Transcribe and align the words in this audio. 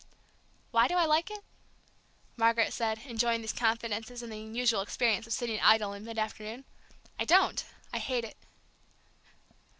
"Why 0.71 0.87
do 0.87 0.95
I 0.95 1.05
like 1.05 1.29
it?" 1.29 1.43
Margaret 2.35 2.73
said, 2.73 3.01
enjoying 3.05 3.41
these 3.41 3.53
confidences 3.53 4.23
and 4.23 4.31
the 4.33 4.41
unusual 4.41 4.81
experience 4.81 5.27
of 5.27 5.33
sitting 5.33 5.59
idle 5.61 5.93
in 5.93 6.03
mid 6.03 6.17
afternoon. 6.17 6.65
"I 7.19 7.25
don't, 7.25 7.63
I 7.93 7.99
hate 7.99 8.25
it." 8.25 8.37